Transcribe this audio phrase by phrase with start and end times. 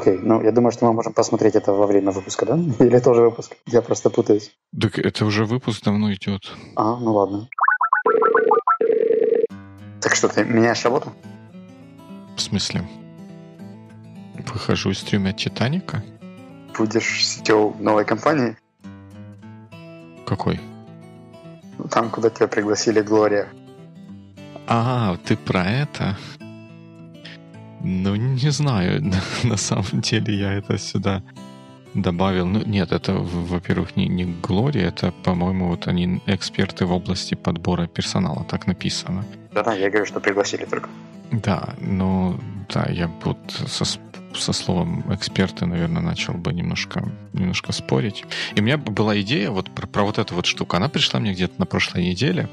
[0.00, 2.56] Окей, ну я думаю, что мы можем посмотреть это во время выпуска, да?
[2.84, 3.56] Или это уже выпуск?
[3.66, 4.50] Я просто путаюсь.
[4.80, 6.50] Так это уже выпуск давно идет.
[6.74, 7.48] А, ну ладно.
[10.00, 11.12] Так что, ты меняешь работу?
[12.34, 12.88] В смысле?
[14.54, 16.02] Выхожу из трюма Титаника?
[16.78, 18.56] Будешь сетевой новой компании?
[20.24, 20.58] Какой?
[21.90, 23.48] Там, куда тебя пригласили Глория.
[24.66, 26.16] А, ты про это?
[27.80, 29.02] Ну, не знаю.
[29.44, 31.22] На самом деле я это сюда
[31.94, 32.46] добавил.
[32.46, 37.86] Ну, нет, это, во-первых, не, не Глория, это, по-моему, вот они эксперты в области подбора
[37.86, 39.24] персонала, так написано.
[39.52, 40.88] Да-да, я говорю, что пригласили только.
[41.32, 43.84] Да, но да, я вот со,
[44.34, 48.24] со словом эксперты, наверное, начал бы немножко, немножко спорить.
[48.54, 50.76] И у меня была идея вот про, про вот эту вот штуку.
[50.76, 52.48] Она пришла мне где-то на прошлой неделе.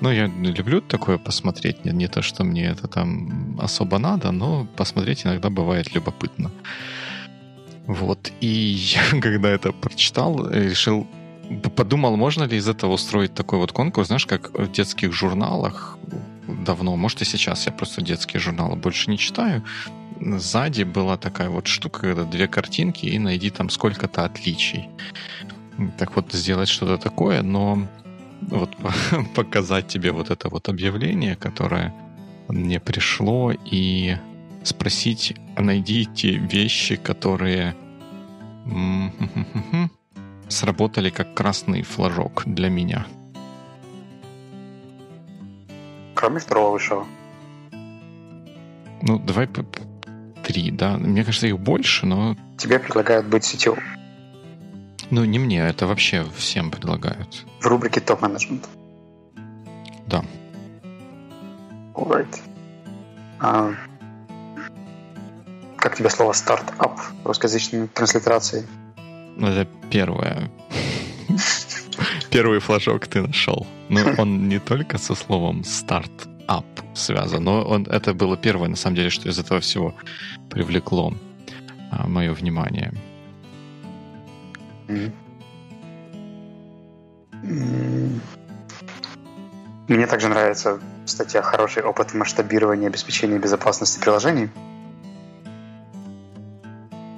[0.00, 1.84] Ну, я люблю такое посмотреть.
[1.84, 6.50] Не, не то, что мне это там особо надо, но посмотреть иногда бывает любопытно.
[7.86, 8.32] Вот.
[8.40, 11.06] И я, когда это прочитал, решил
[11.76, 15.98] подумал, можно ли из этого устроить такой вот конкурс, знаешь, как в детских журналах
[16.46, 19.62] давно, может и сейчас, я просто детские журналы больше не читаю.
[20.20, 24.88] Сзади была такая вот штука, когда две картинки и найди там сколько-то отличий.
[25.98, 27.88] Так вот, сделать что-то такое, но
[28.50, 28.76] вот
[29.34, 31.94] показать тебе вот это вот объявление, которое
[32.48, 34.16] мне пришло, и
[34.64, 37.74] спросить, найди те вещи, которые
[40.48, 43.06] сработали как красный флажок для меня.
[46.14, 47.06] Кроме второго высшего.
[49.02, 49.48] Ну, давай
[50.44, 50.96] три, да.
[50.96, 53.82] Мне кажется, их больше, но Тебе предлагают быть сетевым.
[55.12, 57.44] Ну не мне, это вообще всем предлагают.
[57.60, 58.66] В рубрике топ-менеджмент.
[60.06, 60.24] Да.
[61.94, 62.40] Alright.
[63.38, 63.74] А,
[65.76, 68.66] как тебе слово стартап в русскоязычной транслитерации?
[69.36, 70.50] Ну, Это первое.
[72.30, 73.66] Первый флажок ты нашел.
[73.90, 78.96] Ну, он не только со словом стартап связан, но он, это было первое, на самом
[78.96, 79.94] деле, что из этого всего
[80.48, 81.12] привлекло
[81.90, 82.94] а, мое внимание.
[89.88, 94.50] Мне также нравится статья «Хороший опыт масштабирования обеспечения безопасности приложений».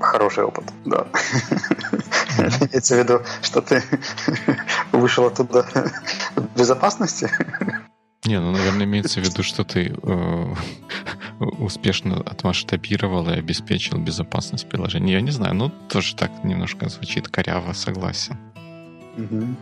[0.01, 1.07] Хороший опыт, да.
[2.39, 3.83] Имеется в виду, что ты
[4.93, 5.67] вышел оттуда
[6.37, 7.31] в безопасности?
[8.25, 10.55] Не, ну, наверное, имеется в виду, что ты э,
[11.45, 15.15] успешно отмасштабировал и обеспечил безопасность приложения.
[15.15, 18.37] Я не знаю, ну, тоже так немножко звучит коряво, согласен.
[19.17, 19.57] Мгм.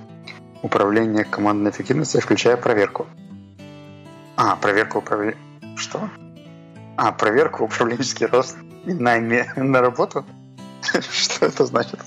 [0.62, 3.06] Управление командной эффективностью, включая проверку.
[4.36, 5.36] А, проверку управления...
[5.76, 6.08] Что?
[6.96, 8.56] А, проверку, управленческий рост
[8.86, 10.24] и найме на работу?
[11.10, 12.00] Что это значит?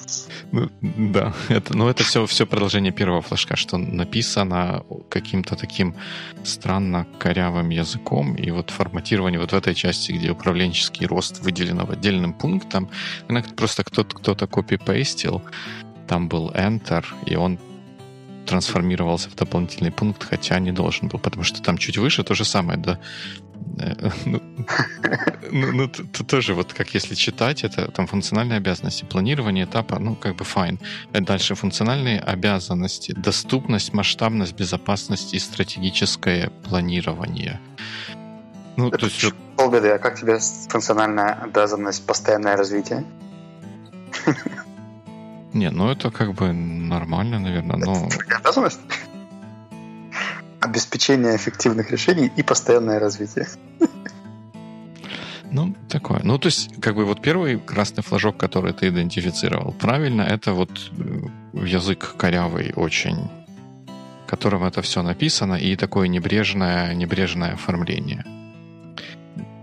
[0.81, 5.95] Да, это, ну, это все, все продолжение первого флажка, что написано каким-то таким
[6.43, 12.33] странно корявым языком, и вот форматирование вот в этой части, где управленческий рост выделено отдельным
[12.33, 12.89] пунктом,
[13.55, 15.41] просто кто-то, кто-то копипейстил,
[16.07, 17.59] там был Enter, и он
[18.45, 22.45] трансформировался в дополнительный пункт, хотя не должен был, потому что там чуть выше то же
[22.45, 22.99] самое, да.
[23.79, 24.41] Э, Ну,
[25.51, 30.15] ну, ну, т- тоже вот как если читать, это там функциональные обязанности, планирование этапа, ну,
[30.15, 30.79] как бы файн.
[31.13, 37.59] Э, Дальше функциональные обязанности, доступность, масштабность, безопасность и стратегическое планирование.
[38.77, 40.37] Ну, то есть Полбеды, а как тебе
[40.69, 43.05] функциональная обязанность постоянное развитие?
[45.55, 48.09] Не, ну это как бы нормально, наверное, но...
[48.09, 48.81] Твоя обязанность?
[50.59, 53.47] Обеспечение эффективных решений и постоянное развитие.
[55.51, 56.19] Ну, такое.
[56.23, 60.91] Ну, то есть, как бы вот первый красный флажок, который ты идентифицировал, правильно, это вот
[60.91, 63.29] э, язык корявый очень,
[64.27, 68.25] которым это все написано, и такое небрежное, небрежное оформление.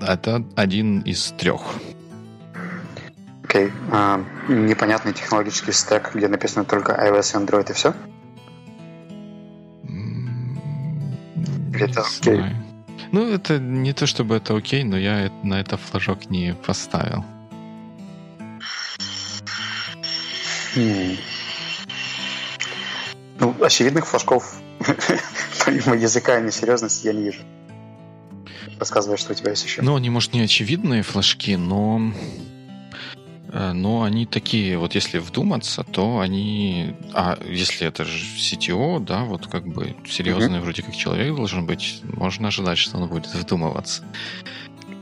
[0.00, 1.60] Это один из трех.
[3.52, 3.70] Окей.
[3.90, 7.94] а, непонятный технологический стек, где написано только iOS и Android и все?
[11.74, 12.56] Или это окей?
[13.12, 17.26] Ну, это не то чтобы это окей, но я на это флажок не поставил.
[20.74, 21.18] Хм.
[23.38, 24.62] Ну, очевидных флажков,
[25.66, 27.42] помимо языка и несерьезности, я не вижу.
[28.78, 29.82] Рассказывай, что у тебя есть еще.
[29.82, 32.14] Ну, они, может, не очевидные флажки, но...
[33.52, 36.94] э, Но они такие, вот если вдуматься, то они...
[37.12, 42.00] А если это же CTO, да, вот как бы серьезный вроде как человек должен быть,
[42.02, 44.02] можно ожидать, что он будет вдумываться.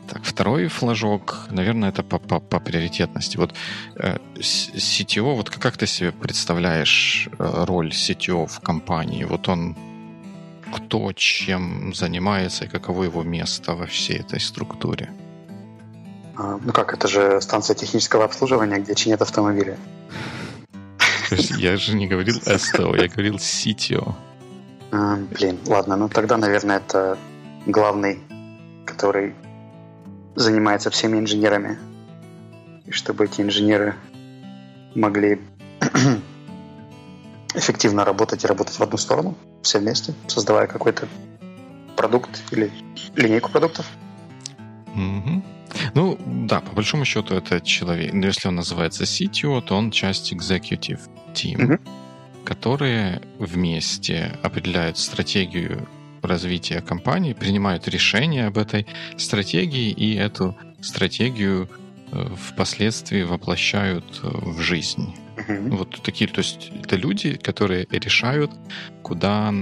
[0.08, 3.36] Так, второй флажок, наверное, это по, по, по приоритетности.
[3.36, 3.54] Вот
[3.94, 9.24] э, CTO, вот как ты себе представляешь э, роль CTO в компании?
[9.24, 9.76] Вот он
[10.72, 15.10] кто чем занимается и каково его место во всей этой структуре?
[16.40, 19.76] А, ну как, это же станция технического обслуживания, где чинят автомобили.
[21.58, 24.14] Я же не говорил СТО, я говорил CTO.
[24.90, 27.18] А, блин, ладно, ну тогда, наверное, это
[27.66, 28.20] главный,
[28.86, 29.34] который
[30.34, 31.78] занимается всеми инженерами.
[32.86, 33.96] И чтобы эти инженеры
[34.94, 35.42] могли
[37.54, 41.06] эффективно работать и работать в одну сторону, все вместе, создавая какой-то
[41.96, 42.72] продукт или
[43.14, 43.84] линейку продуктов.
[44.94, 45.42] Mm-hmm.
[45.94, 48.12] Ну, да, по большому счету это человек.
[48.12, 51.00] Но если он называется CTO, то он часть executive
[51.32, 51.88] team, mm-hmm.
[52.44, 55.88] которые вместе определяют стратегию
[56.22, 61.68] развития компании, принимают решения об этой стратегии и эту стратегию
[62.12, 65.14] э, впоследствии воплощают э, в жизнь.
[65.36, 65.76] Mm-hmm.
[65.76, 68.50] Вот такие, то есть это люди, которые решают,
[69.02, 69.52] куда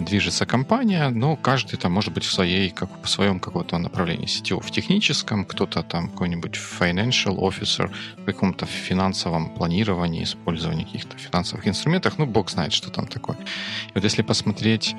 [0.00, 4.62] движется компания, но каждый там может быть в своей, как в своем каком-то направлении сетевого,
[4.62, 12.18] в техническом, кто-то там какой-нибудь financial officer, в каком-то финансовом планировании, использовании каких-то финансовых инструментах,
[12.18, 13.36] ну, бог знает, что там такое.
[13.36, 14.94] И вот если посмотреть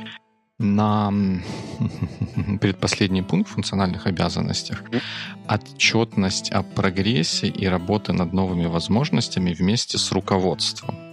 [0.60, 1.12] на
[2.62, 4.84] предпоследний пункт в функциональных обязанностях
[5.48, 11.11] отчетность о прогрессе и работы над новыми возможностями вместе с руководством.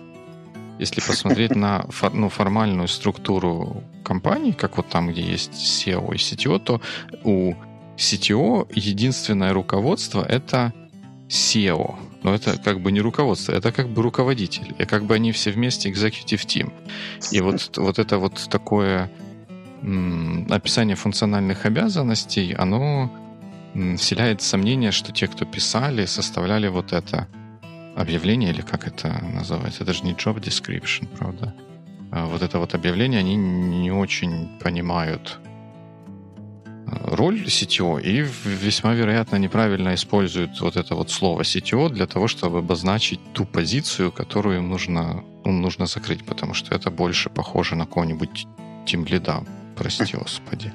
[0.79, 6.59] Если посмотреть на ну, формальную структуру компании, как вот там, где есть SEO и CTO,
[6.59, 6.81] то
[7.25, 7.55] у
[7.97, 10.73] CTO единственное руководство— это
[11.29, 11.97] SEO.
[12.23, 14.75] Но это как бы не руководство, это как бы руководитель.
[14.79, 16.73] И как бы они все вместе executive team.
[17.33, 19.11] И вот, вот это вот такое
[20.51, 23.13] описание функциональных обязанностей, оно
[23.97, 27.29] вселяет сомнение, что те, кто писали, составляли вот это
[27.99, 31.55] объявление, или как это называется, это же не job description, правда?
[32.11, 35.39] А вот это вот объявление, они не очень понимают
[36.65, 42.29] э, роль CTO и весьма вероятно неправильно используют вот это вот слово CTO для того,
[42.29, 47.31] чтобы обозначить ту позицию, которую им нужно, им ну, нужно закрыть, потому что это больше
[47.31, 48.47] похоже на кого-нибудь
[48.87, 49.45] тимлида,
[49.77, 50.73] прости господи.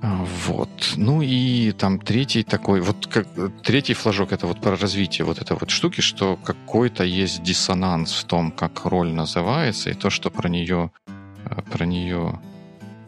[0.00, 0.94] А, вот.
[0.96, 3.26] Ну и там третий такой, вот как,
[3.62, 8.24] третий флажок это вот про развитие вот этой вот штуки, что какой-то есть диссонанс в
[8.24, 12.40] том, как роль называется, и то, что про нее, э, про нее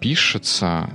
[0.01, 0.91] пишется,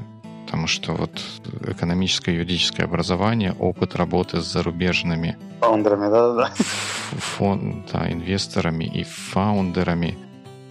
[0.45, 1.21] потому что вот
[1.65, 6.51] экономическое и юридическое образование, опыт работы с зарубежными фаундерами, да-да-да.
[6.57, 10.17] Фон, да, инвесторами и фаундерами,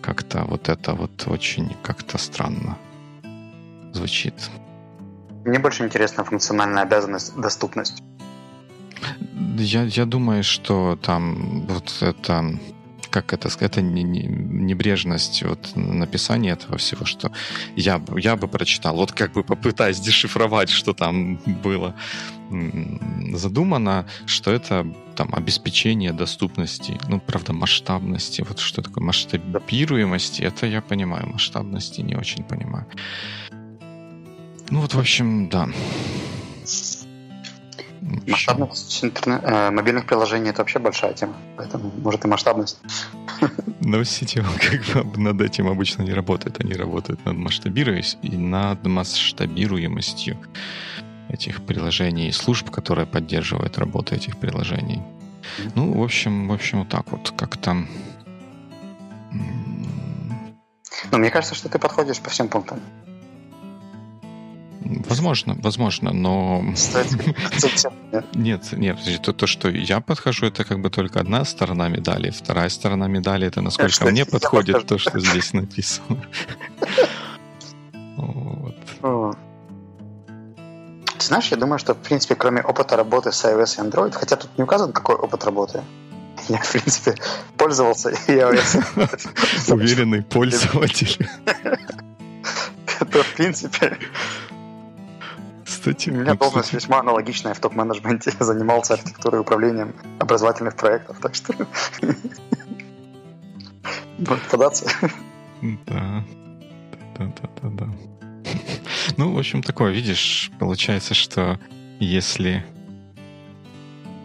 [0.02, 2.76] как-то вот это вот очень как-то странно
[3.92, 4.34] звучит.
[5.44, 8.02] Мне больше интересна функциональная обязанность доступность.
[9.56, 12.58] Я, я думаю, что там вот это
[13.10, 17.30] как это сказать, это не, не, небрежность вот написания этого всего, что
[17.76, 21.94] я, я бы прочитал, вот как бы попытаясь дешифровать, что там было
[23.32, 30.80] задумано, что это там обеспечение доступности, ну, правда, масштабности, вот что такое масштабируемости, это я
[30.80, 32.86] понимаю, масштабности не очень понимаю.
[34.74, 35.68] Ну вот, в общем, да.
[38.26, 42.80] Масштабность интернет, э, мобильных приложений это вообще большая тема, поэтому может и масштабность.
[43.80, 44.42] Но сети
[44.92, 50.38] как бы над этим обычно не работает, они работают над масштабируясь и над масштабируемостью
[51.28, 55.02] этих приложений и служб, которые поддерживают работу этих приложений.
[55.76, 57.76] Ну, в общем, в общем, вот так вот как-то.
[61.12, 62.80] Ну, мне кажется, что ты подходишь по всем пунктам.
[64.84, 66.62] Возможно, возможно, но...
[68.34, 72.30] Нет, нет, то, то, что я подхожу, это как бы только одна сторона медали.
[72.30, 76.22] Вторая сторона медали, это насколько мне подходит то, что здесь написано.
[81.18, 84.50] Знаешь, я думаю, что, в принципе, кроме опыта работы с iOS и Android, хотя тут
[84.58, 85.82] не указан, какой опыт работы,
[86.48, 87.14] я, в принципе,
[87.56, 89.72] пользовался iOS.
[89.72, 91.26] Уверенный пользователь.
[93.10, 93.96] То, в принципе,
[95.64, 96.10] кстати.
[96.10, 98.32] У меня должность весьма аналогичная в топ-менеджменте.
[98.38, 101.54] Я занимался архитектурой и управлением образовательных проектов, так что
[104.50, 104.90] податься.
[105.86, 106.24] Да.
[107.16, 107.88] Да, да, да, да.
[109.16, 111.58] Ну, в общем, такое, видишь, получается, что
[112.00, 112.64] если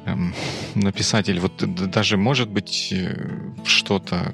[0.06, 0.34] эм,
[0.76, 3.30] написать, или вот даже может быть э,
[3.64, 4.34] что-то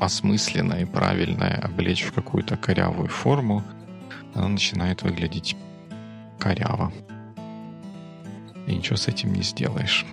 [0.00, 3.62] осмысленное и правильное облечь в какую-то корявую форму,
[4.34, 5.56] оно начинает выглядеть
[6.38, 6.92] коряво.
[8.66, 10.06] И ничего с этим не сделаешь.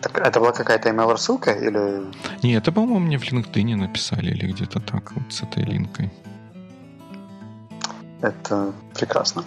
[0.00, 2.10] Так это была какая-то email-рассылка или...
[2.42, 6.10] Не, это, по-моему, мне в LinkedIn написали или где-то так, вот с этой линкой.
[8.20, 9.44] Это прекрасно.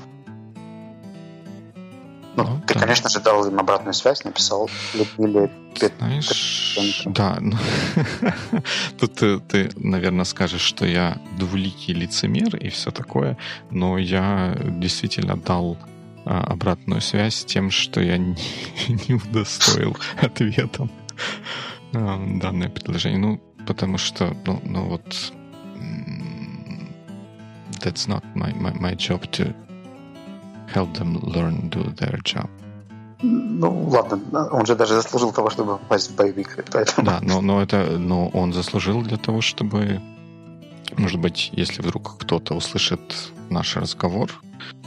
[2.37, 2.79] Ну, Ну, ты, да.
[2.81, 7.57] конечно же, дал им обратную связь, написал Пет- Знаешь, да, ну,
[8.99, 13.37] тут ты, ты, наверное, скажешь, что я двуликий лицемер и все такое,
[13.71, 15.77] но я действительно дал
[16.25, 18.35] а, обратную связь тем, что я не,
[18.87, 20.89] не удостоил ответом
[21.93, 23.19] а, данное предложение.
[23.19, 25.05] Ну, потому что, ну, ну вот,
[27.81, 29.53] that's not my, my, my job to
[30.75, 32.49] help them learn do their job.
[33.21, 37.07] Ну, ладно, он же даже заслужил того, чтобы попасть в боевик, поэтому...
[37.07, 40.01] Да, но, но это, но он заслужил для того, чтобы,
[40.97, 42.99] может быть, если вдруг кто-то услышит
[43.49, 44.31] наш разговор,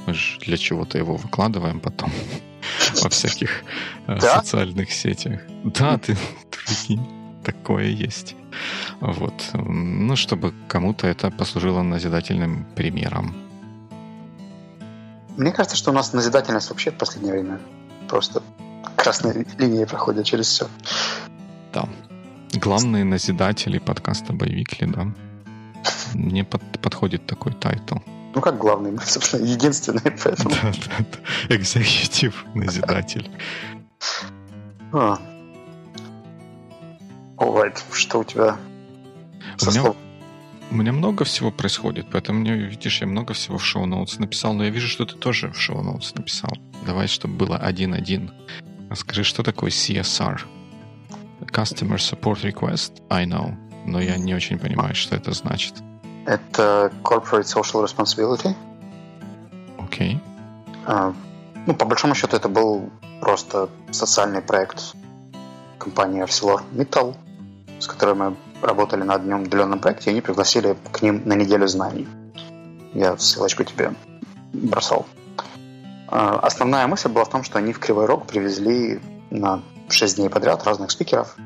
[0.06, 2.12] мы же для чего-то его выкладываем потом
[3.02, 3.64] во всяких
[4.06, 4.40] э, Да?
[4.40, 5.40] социальных сетях.
[5.64, 6.16] Да, ты,
[6.50, 7.06] прикинь,
[7.44, 8.36] такое есть.
[9.00, 9.50] Вот.
[9.54, 13.47] Ну, чтобы кому-то это послужило назидательным примером.
[15.38, 17.60] Мне кажется, что у нас назидательность вообще в последнее время
[18.08, 18.42] просто
[18.96, 20.66] красной линией проходит через все.
[21.72, 21.88] Да.
[22.54, 25.06] Главные назидатели подкаста «Боевикли», да.
[26.14, 27.98] Мне под- подходит такой title.
[28.34, 30.50] Ну, как главный, собственно, единственные, поэтому...
[30.50, 31.04] Да, да,
[31.48, 31.54] да.
[31.54, 33.30] Executive назидатель.
[34.92, 35.18] А.
[37.92, 38.56] Что у тебя
[39.56, 40.07] со У меня-?
[40.70, 44.52] У меня много всего происходит, поэтому, мне, видишь, я много всего в show notes написал,
[44.52, 46.50] но я вижу, что ты тоже в show notes написал.
[46.86, 48.30] Давай, чтобы было один-один.
[48.94, 50.40] Скажи, что такое CSR?
[51.40, 53.02] Customer Support Request?
[53.08, 53.54] I know.
[53.86, 55.74] Но я не очень понимаю, что это значит.
[56.26, 58.54] Это Corporate Social Responsibility.
[59.78, 60.20] Окей.
[60.86, 61.14] А,
[61.66, 64.94] Ну, по большому счету, это был просто социальный проект
[65.78, 67.14] компании ArcelorMittal,
[67.78, 71.66] с которой мы работали на одном удаленном проекте, и они пригласили к ним на неделю
[71.68, 72.08] знаний.
[72.94, 73.92] Я ссылочку тебе
[74.52, 75.06] бросал.
[76.08, 79.00] А, Основная мысль была в том, что они в Кривой Рог привезли
[79.30, 81.36] на 6 дней подряд разных спикеров,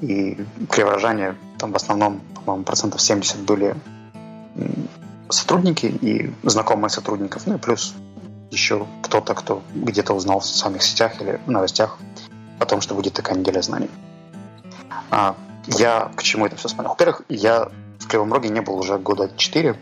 [0.00, 3.76] и криворожане там в основном, по-моему, процентов 70 были
[5.28, 7.94] сотрудники и знакомые сотрудников, ну и плюс
[8.50, 11.98] еще кто-то, кто где-то узнал в социальных сетях или в новостях
[12.58, 13.90] о том, что будет такая неделя знаний.
[15.10, 16.90] А, я к чему это все вспомнил?
[16.90, 19.78] Во-первых, я в Кривом Роге не был уже года 4.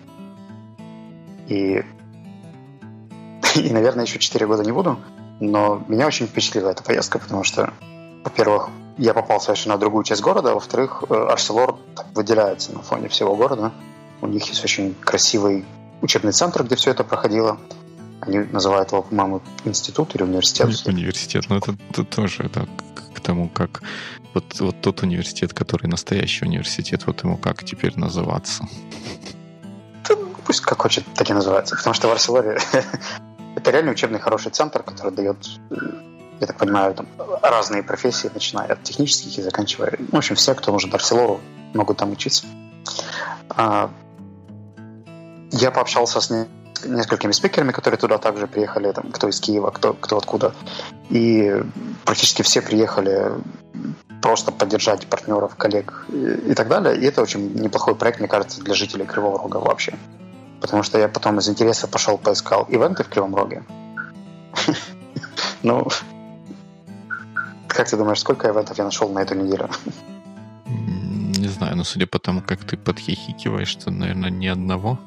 [1.48, 1.84] И,
[3.56, 4.98] и, наверное, еще 4 года не буду.
[5.40, 7.72] Но меня очень впечатлила эта поездка, потому что,
[8.24, 8.68] во-первых,
[8.98, 11.78] я попал совершенно в другую часть города, а во-вторых, э, Арселор
[12.14, 13.72] выделяется на фоне всего города.
[14.20, 15.64] У них есть очень красивый
[16.02, 17.58] учебный центр, где все это проходило.
[18.20, 20.68] Они называют его, по-моему, институт или университет.
[20.86, 21.46] Университет.
[21.48, 22.68] Но это, это тоже это
[23.14, 23.82] к тому, как
[24.34, 28.64] вот, вот тот университет, который настоящий университет, вот ему как теперь называться.
[30.08, 30.14] Да,
[30.46, 31.76] пусть как хочет, так и называется.
[31.76, 32.58] Потому что в Арселоре
[33.56, 35.36] это реально учебный хороший центр, который дает,
[36.40, 37.06] я так понимаю, там,
[37.42, 39.94] разные профессии, начиная от технических и заканчивая.
[39.98, 41.40] ну, В общем, все, кто нужен Арселору,
[41.74, 42.46] могут там учиться.
[43.48, 43.90] А,
[45.52, 46.46] Я пообщался с не-
[46.86, 50.54] несколькими спикерами, которые туда также приехали, там, кто из Киева, кто, кто откуда.
[51.10, 51.52] И
[52.04, 53.32] практически все приехали
[54.20, 56.96] просто поддержать партнеров, коллег и, и так далее.
[56.96, 59.94] И это очень неплохой проект, мне кажется, для жителей Кривого Рога вообще.
[60.60, 63.62] Потому что я потом из интереса пошел поискал ивенты в Кривом Роге.
[65.62, 65.86] Ну,
[67.68, 69.68] как ты думаешь, сколько ивентов я нашел на эту неделю?
[70.66, 74.98] Не знаю, но судя по тому, как ты подхихикиваешь, то, наверное, ни одного.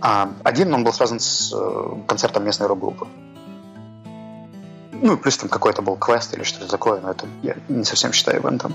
[0.00, 3.06] А, один, он был связан с э, концертом местной рок-группы.
[5.00, 8.12] Ну и плюс там какой-то был квест или что-то такое, но это я не совсем
[8.12, 8.74] считаю ивентом.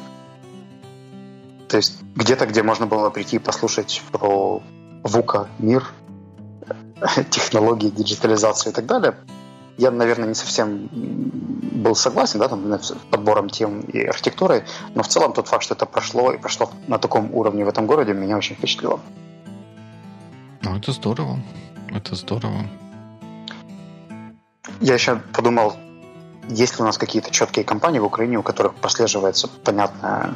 [1.68, 4.62] То есть где-то, где можно было прийти и послушать про
[5.03, 5.86] ВУКа, мир,
[7.30, 9.15] технологии, диджитализацию и так далее,
[9.77, 14.63] я, наверное, не совсем был согласен, да, там, с подбором тем и архитектурой,
[14.94, 17.88] но в целом тот факт, что это прошло и прошло на таком уровне в этом
[17.88, 19.00] городе, меня очень впечатлило.
[20.62, 21.39] Ну, это здорово.
[21.89, 22.68] Это здорово.
[24.80, 25.75] Я еще подумал,
[26.50, 30.35] есть ли у нас какие-то четкие компании в Украине, у которых прослеживается понятная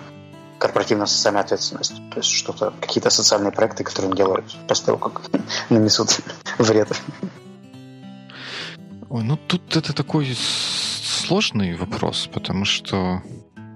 [0.60, 1.96] корпоративно-социальная ответственность.
[2.12, 5.22] То есть что-то, какие-то социальные проекты, которые делают после того, как
[5.70, 6.20] нанесут
[6.58, 6.90] вред.
[9.10, 13.22] Ой, ну тут это такой сложный вопрос, потому что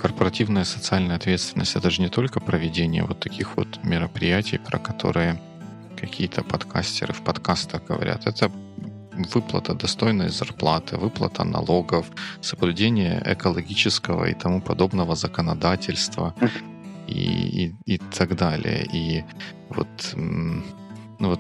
[0.02, 5.40] корпоративная социальная ответственность это же не только проведение вот таких вот мероприятий, про которые
[5.98, 8.26] какие-то подкастеры в подкастах говорят.
[8.26, 8.52] Это
[9.24, 12.06] выплата достойной зарплаты, выплата налогов,
[12.42, 16.34] соблюдение экологического и тому подобного законодательства
[17.08, 18.88] и, и, и так далее.
[18.94, 19.24] И
[19.70, 20.16] вот,
[21.20, 21.40] вот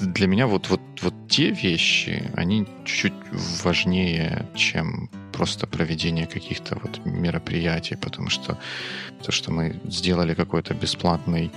[0.00, 7.00] для меня вот, вот, вот те вещи, они чуть-чуть важнее, чем просто проведение каких-то вот
[7.06, 8.58] мероприятий, потому что
[9.22, 11.50] то, что мы сделали какой-то бесплатный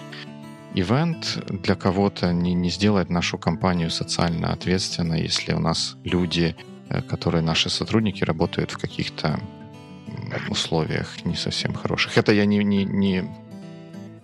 [0.75, 6.55] ивент для кого-то не, не сделает нашу компанию социально ответственной, если у нас люди,
[6.89, 9.39] э, которые наши сотрудники, работают в каких-то
[10.49, 12.17] условиях не совсем хороших.
[12.17, 13.23] Это я не, не, не,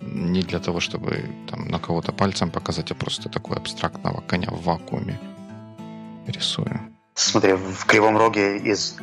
[0.00, 4.62] не для того, чтобы там, на кого-то пальцем показать, а просто такой абстрактного коня в
[4.62, 5.18] вакууме
[6.26, 6.80] рисую.
[7.14, 8.96] Смотри, в Кривом Роге из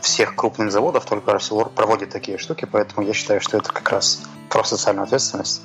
[0.00, 4.22] всех крупных заводов только Арселор проводит такие штуки, поэтому я считаю, что это как раз
[4.48, 5.62] про социальную ответственность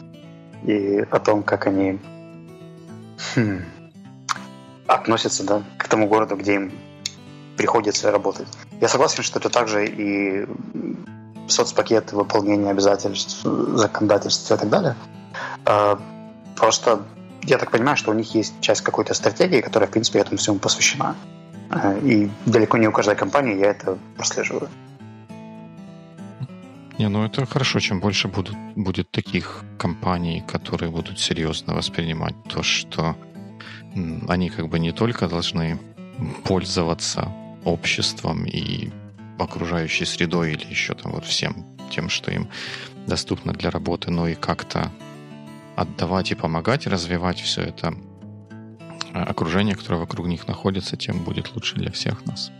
[0.63, 1.99] и о том, как они
[3.35, 3.61] хм,
[4.87, 6.71] относятся да, к тому городу, где им
[7.57, 8.47] приходится работать.
[8.79, 10.47] Я согласен, что это также и
[11.47, 14.95] соцпакет, выполнение обязательств, законодательства и так далее.
[15.65, 15.99] А,
[16.55, 17.03] просто
[17.43, 20.59] я так понимаю, что у них есть часть какой-то стратегии, которая, в принципе, этому всему
[20.59, 21.15] посвящена.
[21.69, 24.69] А, и далеко не у каждой компании я это прослеживаю.
[26.97, 32.63] Не, ну это хорошо, чем больше будут, будет таких компаний, которые будут серьезно воспринимать то,
[32.63, 33.15] что
[34.27, 35.79] они как бы не только должны
[36.43, 37.31] пользоваться
[37.63, 38.89] обществом и
[39.37, 42.47] окружающей средой или еще там вот всем тем, что им
[43.05, 44.91] доступно для работы, но и как-то
[45.75, 47.93] отдавать и помогать развивать все это
[49.13, 52.51] а, окружение, которое вокруг них находится, тем будет лучше для всех нас.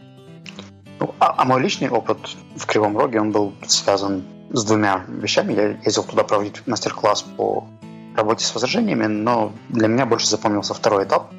[1.27, 2.17] А, а мой личный опыт
[2.55, 5.51] в Кривом Роге, он был связан с двумя вещами.
[5.53, 7.67] Я ездил туда проводить мастер-класс по
[8.15, 11.29] работе с возражениями, но для меня больше запомнился второй этап.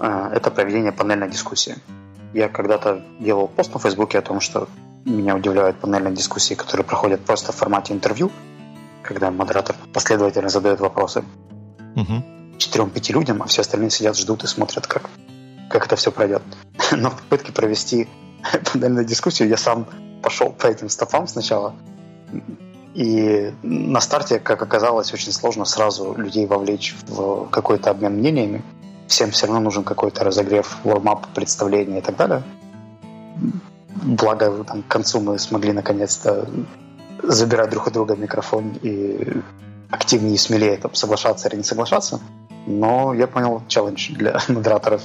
[0.00, 1.76] Э, это проведение панельной дискуссии.
[2.34, 4.68] Я когда-то делал пост на Фейсбуке о том, что
[5.04, 8.32] меня удивляют панельные дискуссии, которые проходят просто в формате интервью,
[9.04, 11.22] когда модератор последовательно задает вопросы
[11.94, 12.58] угу.
[12.58, 15.08] четырем-пяти людям, а все остальные сидят, ждут и смотрят, как,
[15.70, 16.42] как это все пройдет.
[16.90, 18.08] Но в попытке провести
[18.72, 19.86] панельную дискуссию я сам
[20.22, 21.74] пошел по этим стопам сначала.
[22.94, 28.62] И на старте, как оказалось, очень сложно сразу людей вовлечь в какой-то обмен мнениями
[29.12, 32.42] всем все равно нужен какой-то разогрев, вормап, представление и так далее.
[33.94, 36.48] Благо, там, к концу мы смогли наконец-то
[37.22, 39.42] забирать друг у друга микрофон и
[39.90, 42.20] активнее и смелее там, соглашаться или не соглашаться.
[42.66, 45.02] Но я понял челлендж для модераторов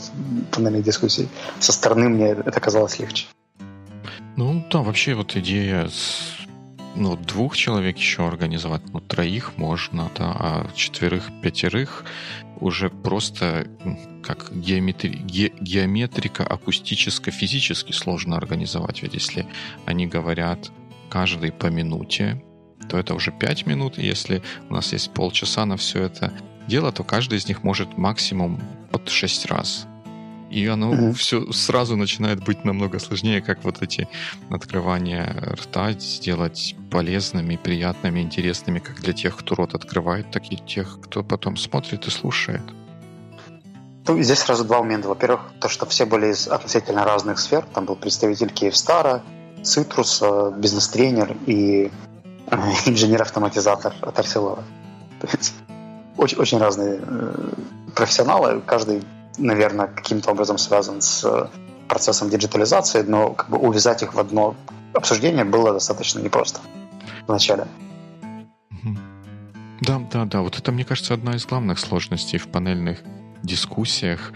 [0.52, 1.28] панельной дискуссий.
[1.60, 3.26] Со стороны мне это казалось легче.
[4.36, 6.38] Ну да, вообще вот идея с
[6.96, 12.06] ну, двух человек еще организовать, ну, троих можно, да, а четверых, пятерых
[12.60, 13.68] уже просто
[14.24, 15.10] как геометри...
[15.10, 15.52] ге...
[15.60, 19.04] геометрика акустическо-физически сложно организовать.
[19.04, 19.48] Ведь если
[19.86, 20.72] они говорят
[21.10, 22.44] каждый по минуте,
[22.90, 24.00] то это уже пять минут.
[24.00, 26.34] И если у нас есть полчаса на все это
[26.68, 29.88] дело, то каждый из них может максимум от шесть раз
[30.50, 31.14] и оно mm-hmm.
[31.14, 34.08] все сразу начинает быть намного сложнее, как вот эти
[34.50, 41.00] открывания рта сделать полезными, приятными, интересными, как для тех, кто рот открывает, так и тех,
[41.02, 42.62] кто потом смотрит и слушает.
[44.08, 45.10] Ну, здесь сразу два момента.
[45.10, 47.66] Во-первых, то, что все были из относительно разных сфер.
[47.74, 49.22] Там был представитель Киевстара,
[49.64, 50.24] Цитрус,
[50.58, 51.92] бизнес-тренер и
[52.50, 54.64] э, инженер-автоматизатор от Арселора.
[56.18, 57.50] Очень, очень разные э,
[57.96, 59.04] профессионалы, каждый
[59.38, 61.48] наверное, каким-то образом связан с э,
[61.88, 64.56] процессом диджитализации, но как бы увязать их в одно
[64.94, 66.60] обсуждение было достаточно непросто
[67.28, 67.68] вначале.
[69.82, 70.42] Да, да, да.
[70.42, 73.00] Вот это, мне кажется, одна из главных сложностей в панельных
[73.44, 74.34] дискуссиях,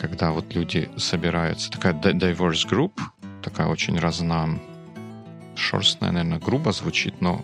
[0.00, 1.70] когда вот люди собираются.
[1.72, 2.92] Такая diverse group,
[3.42, 4.60] такая очень разна,
[5.56, 7.40] шерстная, наверное, грубо звучит, но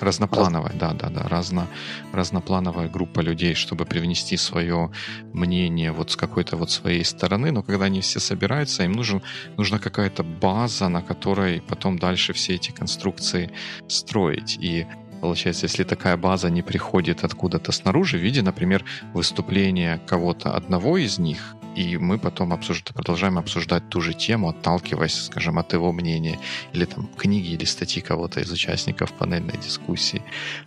[0.00, 1.66] разноплановая, да, да, да, разно,
[2.12, 4.90] разноплановая группа людей, чтобы привнести свое
[5.32, 9.22] мнение вот с какой-то вот своей стороны, но когда они все собираются, им нужен,
[9.56, 13.50] нужна какая-то база, на которой потом дальше все эти конструкции
[13.88, 14.58] строить.
[14.60, 14.86] И
[15.20, 21.18] Получается, если такая база не приходит откуда-то снаружи, в виде, например, выступления кого-то одного из
[21.18, 22.92] них, и мы потом обсужд...
[22.94, 26.38] продолжаем обсуждать ту же тему, отталкиваясь, скажем, от его мнения,
[26.72, 30.22] или там книги или статьи кого-то из участников панельной дискуссии.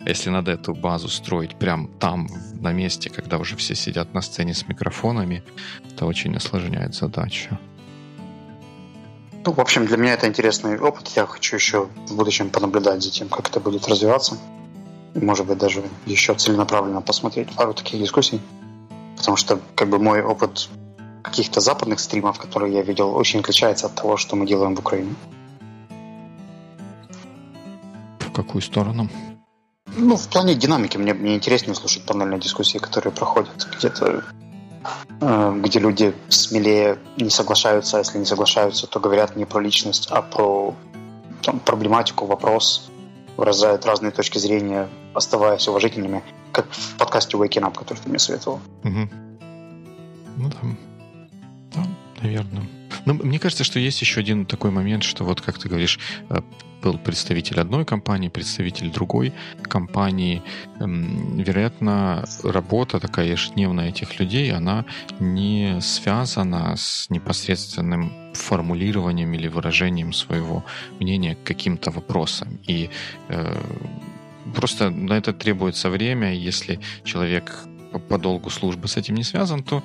[0.06, 2.28] Если надо эту базу строить прямо там,
[2.60, 5.42] на месте, когда уже все сидят на сцене с микрофонами,
[5.90, 7.58] это очень осложняет задачу.
[9.44, 11.08] Ну, в общем, для меня это интересный опыт.
[11.16, 14.36] Я хочу еще в будущем понаблюдать за тем, как это будет развиваться.
[15.14, 18.40] И, может быть, даже еще целенаправленно посмотреть пару таких дискуссий.
[19.16, 20.68] Потому что, как бы, мой опыт
[21.22, 25.14] каких-то западных стримов, которые я видел, очень отличается от того, что мы делаем в Украине.
[28.20, 29.08] В какую сторону?
[29.96, 30.96] Ну, в плане динамики.
[30.96, 34.24] Мне, мне интереснее слушать панельные дискуссии, которые проходят где-то,
[35.20, 40.08] э, где люди смелее не соглашаются, а если не соглашаются, то говорят не про личность,
[40.10, 40.74] а про
[41.42, 42.90] там, проблематику, вопрос,
[43.36, 48.60] выражают разные точки зрения, оставаясь уважительными, как в подкасте Waking Up, который ты мне советовал.
[48.84, 49.08] Угу.
[50.36, 50.58] Ну да.
[52.22, 52.66] Наверное.
[53.04, 55.98] Но мне кажется, что есть еще один такой момент, что вот, как ты говоришь,
[56.30, 56.40] э,
[56.82, 60.42] был представитель одной компании, представитель другой компании.
[60.80, 64.84] Эм, вероятно, работа такая ежедневная этих людей, она
[65.20, 70.64] не связана с непосредственным формулированием или выражением своего
[71.00, 72.58] мнения к каким-то вопросам.
[72.66, 72.90] И
[73.28, 73.60] э,
[74.54, 76.34] просто на это требуется время.
[76.34, 77.64] Если человек
[78.08, 79.82] по долгу службы с этим не связан, то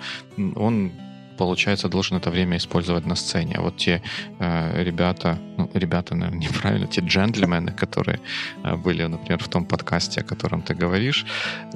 [0.55, 0.91] он
[1.37, 3.55] получается, должен это время использовать на сцене.
[3.57, 4.01] А вот те
[4.39, 8.19] э, ребята, ну, ребята, наверное, неправильно, те джентльмены, которые
[8.63, 11.25] э, были, например, в том подкасте, о котором ты говоришь,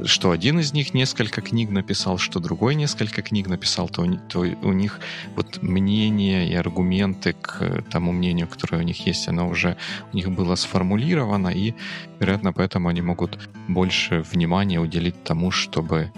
[0.06, 4.74] что один из них несколько книг написал, что другой несколько книг написал, то, то у
[4.74, 5.00] них
[5.36, 9.78] вот мнение и аргументы к тому мнению, которое у них есть, оно уже
[10.13, 11.74] у них было сформулировано, и,
[12.20, 16.12] вероятно, поэтому они могут больше внимания уделить тому, чтобы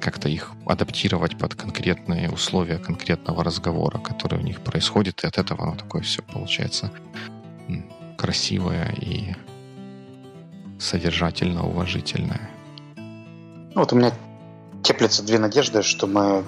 [0.00, 5.64] как-то их адаптировать под конкретные условия конкретного разговора, который у них происходит, и от этого
[5.64, 6.90] оно такое все получается
[8.16, 9.34] красивое и
[10.78, 12.50] содержательно уважительное.
[13.74, 14.12] Вот у меня
[14.82, 16.44] теплятся две надежды, что мы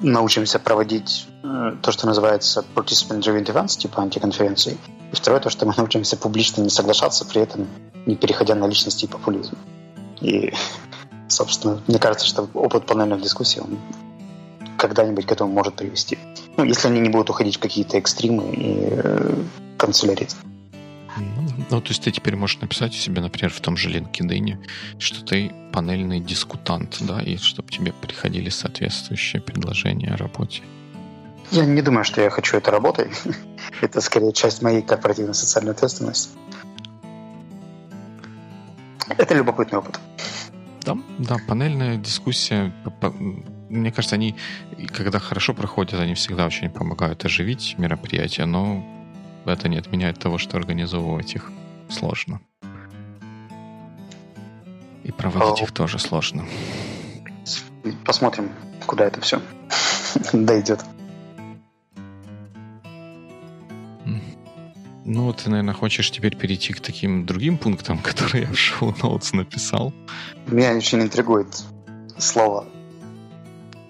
[0.00, 4.76] научимся проводить э, то, что называется participant-driven events, типа антиконференции.
[5.12, 7.66] И второе, то, что мы научимся публично не соглашаться, при этом
[8.06, 9.56] не переходя на личности и популизм.
[10.20, 10.52] И
[11.28, 13.78] собственно, мне кажется, что опыт панельных дискуссий, он
[14.78, 16.18] когда-нибудь к этому может привести.
[16.56, 19.34] Ну, если они не будут уходить в какие-то экстримы и э,
[19.78, 20.36] канцелярить.
[21.16, 24.58] Ну, ну, то есть ты теперь можешь написать у себя, например, в том же LinkedIn,
[24.98, 30.62] что ты панельный дискутант, да, и чтобы тебе приходили соответствующие предложения о работе.
[31.50, 33.10] Я не думаю, что я хочу это работой.
[33.80, 36.30] это скорее часть моей корпоративной социальной ответственности.
[39.08, 40.00] Это любопытный опыт.
[40.84, 42.72] Да, да, панельная дискуссия,
[43.70, 44.36] мне кажется, они,
[44.88, 48.84] когда хорошо проходят, они всегда очень помогают оживить мероприятия, но
[49.46, 51.50] это не отменяет того, что организовывать их
[51.88, 52.40] сложно.
[55.04, 56.46] И проводить их тоже сложно.
[58.04, 58.50] Посмотрим,
[58.86, 59.40] куда это все
[60.32, 60.84] дойдет.
[65.04, 69.92] Ну, ты, наверное, хочешь теперь перейти к таким другим пунктам, которые я в шоу-ноутс написал.
[70.46, 71.64] Меня очень интригует
[72.18, 72.66] слово.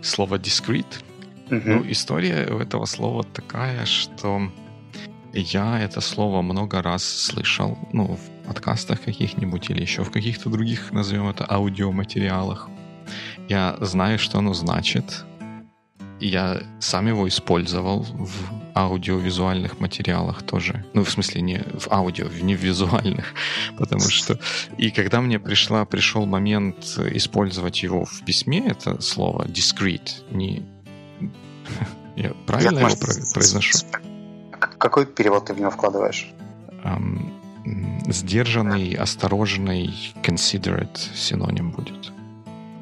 [0.02, 1.02] Слово discrete?
[1.50, 1.62] Угу.
[1.64, 4.50] Ну, история у этого слова такая, что
[5.32, 10.92] я это слово много раз слышал, ну, в подкастах каких-нибудь или еще в каких-то других,
[10.92, 12.68] назовем это, аудиоматериалах.
[13.48, 15.24] Я знаю, что оно значит,
[16.28, 18.30] я сам его использовал в
[18.74, 20.84] аудиовизуальных материалах тоже.
[20.94, 23.34] Ну, в смысле, не в аудио, не в визуальных.
[23.78, 24.38] Потому что...
[24.78, 30.62] И когда мне пришла, пришел момент использовать его в письме, это слово discrete, не...
[32.16, 32.96] Я правильно Я, его
[33.32, 33.78] произношу?
[34.78, 36.32] Какой перевод ты в него вкладываешь?
[38.06, 42.03] Сдержанный, осторожный, considerate синоним будет.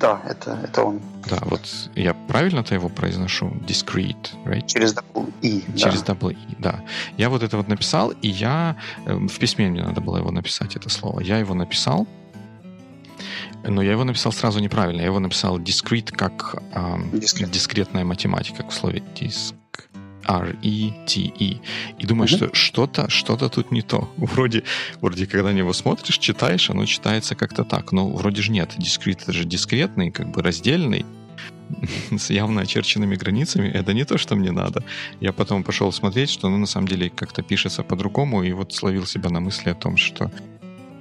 [0.03, 1.01] Да, это, это он.
[1.31, 1.61] Да, вот
[1.95, 3.53] я правильно-то его произношу?
[3.69, 4.67] Discrete, right?
[4.67, 5.63] Через double E.
[5.77, 6.13] Через да.
[6.13, 6.81] double E, да.
[7.17, 8.77] Я вот это вот написал, и я...
[9.07, 11.21] Э, в письме мне надо было его написать, это слово.
[11.21, 12.09] Я его написал,
[13.63, 15.01] но я его написал сразу неправильно.
[15.01, 19.55] Я его написал discrete как эм, дискретная математика, как в слове диск.
[20.27, 21.61] R-E-T-E.
[21.99, 22.55] И думаешь, mm-hmm.
[22.55, 24.13] что что-то, что-то тут не то.
[24.17, 24.65] Вроде,
[25.01, 27.93] вроде, когда на него смотришь, читаешь, оно читается как-то так.
[27.93, 28.75] Но вроде же нет.
[28.79, 31.05] Дискрет это же дискретный, как бы раздельный
[32.19, 34.85] с явно очерченными границами, это не то, что мне надо.
[35.21, 39.07] Я потом пошел смотреть, что оно на самом деле как-то пишется по-другому, и вот словил
[39.07, 40.31] себя на мысли о том, что э,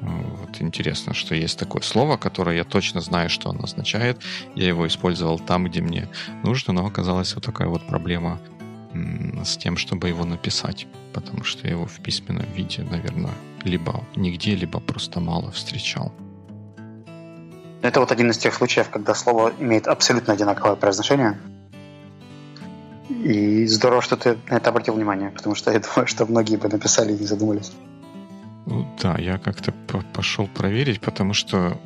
[0.01, 4.21] вот интересно, что есть такое слово, которое я точно знаю, что оно означает.
[4.55, 6.07] Я его использовал там, где мне
[6.43, 8.39] нужно, но оказалась вот такая вот проблема
[8.93, 14.55] с тем, чтобы его написать, потому что я его в письменном виде, наверное, либо нигде,
[14.55, 16.11] либо просто мало встречал.
[17.81, 21.39] Это вот один из тех случаев, когда слово имеет абсолютно одинаковое произношение.
[23.09, 26.69] И здорово, что ты на это обратил внимание, потому что я думаю, что многие бы
[26.69, 27.71] написали и не задумались.
[28.65, 29.73] Ну, да, я как-то
[30.13, 31.77] пошел проверить, потому что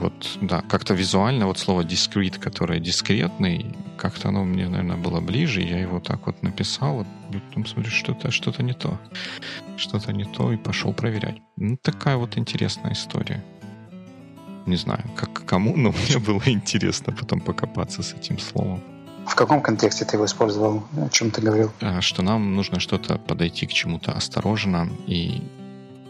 [0.00, 5.60] вот, да, как-то визуально вот слово discrete, которое дискретный, как-то оно мне, наверное, было ближе,
[5.60, 8.98] я его так вот написал, и потом смотрю, что-то что не то.
[9.76, 11.40] Что-то не то, и пошел проверять.
[11.56, 13.44] Ну, такая вот интересная история.
[14.66, 18.82] Не знаю, как кому, но мне было интересно потом покопаться с этим словом.
[19.26, 20.82] В каком контексте ты его использовал?
[20.96, 21.70] О чем ты говорил?
[21.80, 25.42] А, что нам нужно что-то подойти к чему-то осторожно и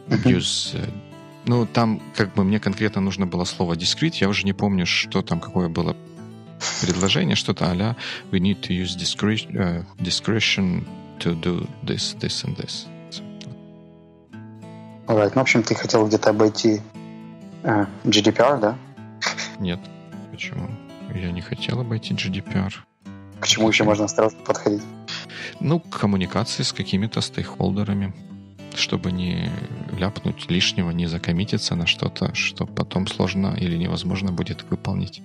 [0.09, 0.79] use...
[1.45, 4.19] Э, ну, там как бы мне конкретно нужно было слово discrete.
[4.21, 5.97] Я уже не помню, что там, какое было
[6.83, 7.97] предложение, что-то а
[8.31, 10.87] we need to use discretion, uh, discretion
[11.19, 12.87] to do this, this and this.
[15.07, 15.33] Alright.
[15.35, 16.81] Ну, в общем, ты хотел где-то обойти
[17.63, 18.79] uh, GDPR, да?
[19.59, 19.81] Нет.
[20.31, 20.71] Почему?
[21.15, 22.73] Я не хотел обойти GDPR.
[23.41, 24.83] К чему еще можно осторожно подходить?
[25.59, 28.15] Ну, к коммуникации с какими-то стейкхолдерами,
[28.77, 29.51] чтобы не
[29.99, 35.23] ляпнуть лишнего, не закоммититься на что-то, что потом сложно или невозможно будет выполнить.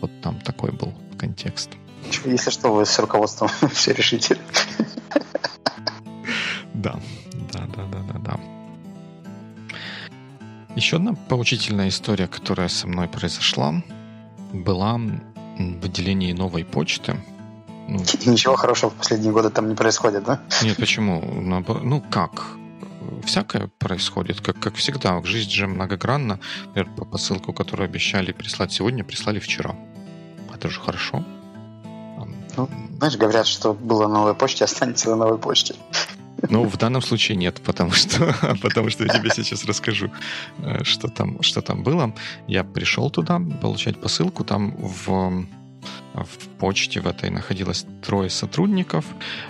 [0.00, 1.70] Вот там такой был контекст.
[2.24, 4.38] Если что, вы с руководством все решите.
[6.74, 7.00] Да,
[7.52, 8.40] да, да, да, да, да.
[10.76, 13.82] Еще одна поучительная история, которая со мной произошла,
[14.52, 17.16] была в отделении новой почты.
[17.88, 20.40] Ну, Ничего хорошего в последние годы там не происходит, да?
[20.62, 21.22] Нет, почему?
[21.22, 22.46] Ну как?
[23.24, 25.22] Всякое происходит, как, как всегда.
[25.24, 26.38] Жизнь же многогранна.
[26.66, 29.74] Например, по посылку, которую обещали прислать сегодня, прислали вчера.
[30.54, 31.24] Это же хорошо.
[32.56, 35.74] Ну, знаешь, говорят, что было новой почте, останется на новой почте.
[36.50, 40.10] Ну, в данном случае нет, потому что, потому что я тебе сейчас расскажу,
[40.58, 42.14] э, что там, что там было.
[42.46, 45.46] Я пришел туда получать посылку, там в
[46.24, 49.04] в почте в этой находилось трое сотрудников.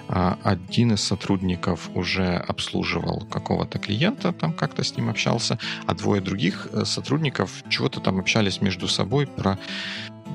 [0.08, 6.20] А, один из сотрудников уже обслуживал какого-то клиента, там как-то с ним общался, а двое
[6.20, 9.58] других э, сотрудников чего-то там общались между собой про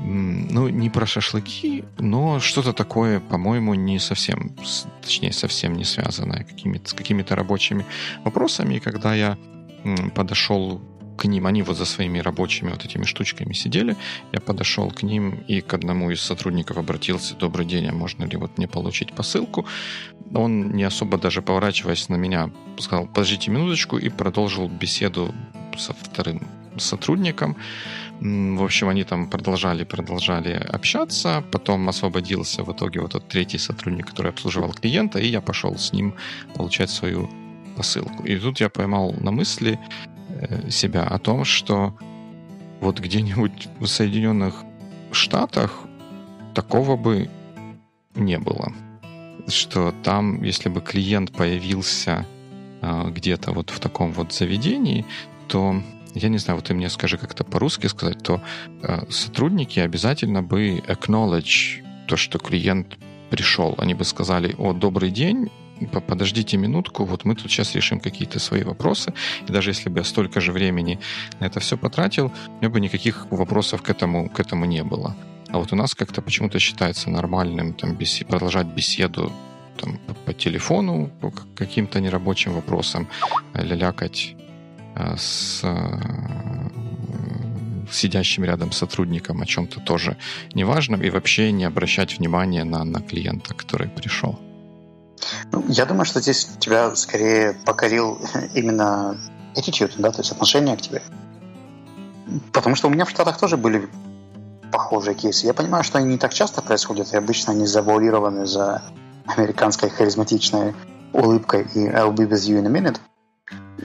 [0.05, 4.53] ну, не про шашлыки, но что-то такое, по-моему, не совсем,
[5.01, 7.85] точнее, совсем не связанное какими с какими-то рабочими
[8.25, 8.75] вопросами.
[8.75, 9.37] И когда я
[10.15, 10.81] подошел
[11.17, 13.95] к ним, они вот за своими рабочими вот этими штучками сидели,
[14.31, 18.37] я подошел к ним и к одному из сотрудников обратился, добрый день, а можно ли
[18.37, 19.65] вот мне получить посылку?
[20.33, 22.49] Он, не особо даже поворачиваясь на меня,
[22.79, 25.33] сказал, подождите минуточку, и продолжил беседу
[25.77, 26.47] со вторым
[26.77, 27.55] сотрудником.
[28.19, 31.43] В общем, они там продолжали, продолжали общаться.
[31.51, 35.93] Потом освободился в итоге вот тот третий сотрудник, который обслуживал клиента, и я пошел с
[35.93, 36.15] ним
[36.55, 37.29] получать свою
[37.75, 38.23] посылку.
[38.23, 39.79] И тут я поймал на мысли
[40.69, 41.95] себя о том, что
[42.81, 44.63] вот где-нибудь в Соединенных
[45.11, 45.83] Штатах
[46.53, 47.29] такого бы
[48.15, 48.73] не было.
[49.47, 52.25] Что там, если бы клиент появился
[52.81, 55.05] э, где-то вот в таком вот заведении,
[55.47, 55.81] то
[56.13, 58.41] я не знаю, вот ты мне скажи как-то по-русски сказать, то
[58.81, 62.97] э, сотрудники обязательно бы acknowledge то, что клиент
[63.29, 63.75] пришел.
[63.77, 65.49] Они бы сказали, о, добрый день,
[66.07, 69.13] подождите минутку, вот мы тут сейчас решим какие-то свои вопросы.
[69.47, 70.99] И даже если бы я столько же времени
[71.39, 75.15] на это все потратил, у меня бы никаких вопросов к этому, к этому не было.
[75.49, 78.23] А вот у нас как-то почему-то считается нормальным там, бес...
[78.27, 79.31] продолжать беседу
[79.77, 83.07] там, по, по телефону по каким-то нерабочим вопросам,
[83.53, 84.35] лялякать
[84.95, 85.99] Э, с э,
[87.91, 90.17] сидящим рядом сотрудником о чем-то тоже
[90.53, 94.39] неважном и вообще не обращать внимания на, на клиента, который пришел.
[95.51, 98.19] Ну, я думаю, что здесь тебя скорее покорил
[98.53, 99.17] именно
[99.55, 101.01] attitude, да, то есть отношение к тебе.
[102.51, 103.89] Потому что у меня в Штатах тоже были
[104.71, 105.45] похожие кейсы.
[105.45, 108.81] Я понимаю, что они не так часто происходят, и обычно они завуалированы за
[109.27, 110.73] американской харизматичной
[111.13, 112.99] улыбкой и I'll be with you in a minute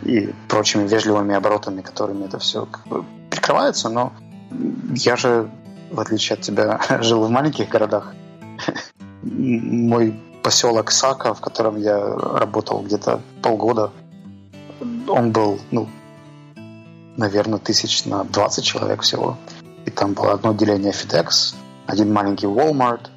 [0.02, 4.12] и прочими вежливыми оборотами, которыми это все как бы прикрывается, но
[4.94, 5.50] я же,
[5.90, 8.14] в отличие от тебя, жил в маленьких городах.
[9.22, 13.90] Мой поселок Сака, в котором я работал где-то полгода,
[15.08, 15.88] он был, ну,
[17.16, 19.36] наверное, тысяч на 20 человек всего.
[19.84, 21.54] И там было одно отделение FedEx,
[21.86, 23.08] один маленький Walmart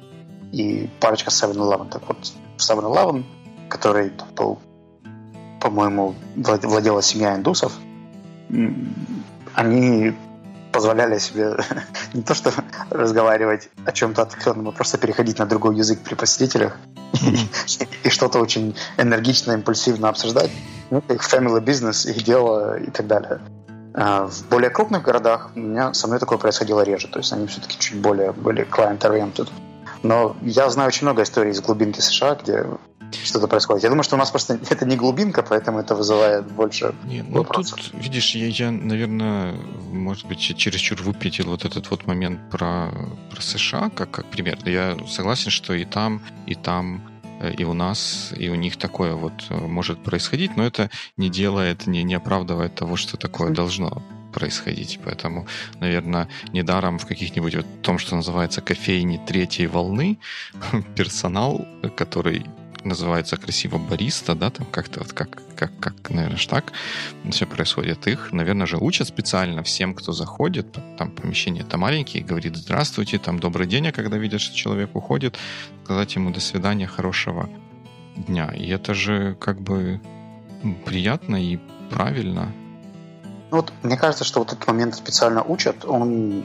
[0.52, 1.88] и парочка 7-Eleven.
[1.90, 2.18] Так вот,
[2.58, 3.24] 7-Eleven,
[3.68, 4.58] который был
[5.62, 7.78] по-моему, владела семья индусов,
[9.54, 10.12] они
[10.72, 11.56] позволяли себе
[12.14, 12.52] не то что
[12.90, 16.76] разговаривать о чем-то отвлеченном, а просто переходить на другой язык при посетителях
[18.04, 20.50] и, что-то очень энергично, импульсивно обсуждать.
[20.90, 23.40] Ну, их family business, их дело и так далее.
[23.94, 27.08] А в более крупных городах у меня со мной такое происходило реже.
[27.08, 29.48] То есть они все-таки чуть более были client-oriented.
[30.02, 32.66] Но я знаю очень много историй из глубинки США, где
[33.14, 33.82] что-то происходит.
[33.82, 37.38] Я думаю, что у нас просто это не глубинка, поэтому это вызывает больше не, ну,
[37.38, 37.80] вопросов.
[37.80, 39.54] Тут, видишь, я, я, наверное,
[39.92, 42.90] может быть, чересчур выпятил вот этот вот момент про,
[43.30, 44.58] про США, как, как пример.
[44.64, 47.02] Я согласен, что и там, и там
[47.40, 51.28] э, и у нас, и у них такое вот э, может происходить, но это не
[51.28, 54.98] делает, не, не оправдывает того, что такое должно происходить.
[55.04, 55.46] Поэтому,
[55.78, 60.18] наверное, недаром в каких-нибудь вот том, что называется кофейни третьей волны,
[60.96, 62.46] персонал, который
[62.84, 66.72] называется красиво бариста, да, там как-то вот как, как, как, наверное, так
[67.30, 68.06] все происходит.
[68.06, 73.38] Их, наверное, же учат специально всем, кто заходит, там помещение это маленькие, говорит здравствуйте, там
[73.38, 75.36] добрый день, а когда видят, что человек уходит,
[75.84, 77.48] сказать ему до свидания, хорошего
[78.16, 78.52] дня.
[78.52, 80.00] И это же как бы
[80.84, 81.58] приятно и
[81.90, 82.52] правильно.
[83.50, 86.44] Ну вот, мне кажется, что вот этот момент специально учат, он